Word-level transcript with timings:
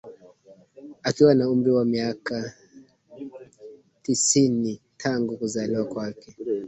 Akiwa 1.07 1.33
na 1.35 1.45
umri 1.51 1.71
wa 1.77 1.85
miaka 1.85 2.53
tisini 4.03 4.81
tangu 4.97 5.37
kuzaliwa 5.37 5.85
kwake 5.85 6.35